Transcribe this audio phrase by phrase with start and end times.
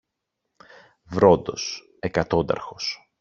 [1.05, 3.05] Βρόντος, εκατόνταρχος.